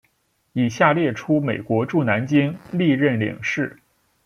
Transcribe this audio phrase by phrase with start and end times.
[0.53, 3.77] 以下列出美国驻南京历任领事。